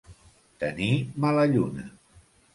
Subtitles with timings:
[0.63, 0.89] Tenir
[1.27, 1.87] mala lluna.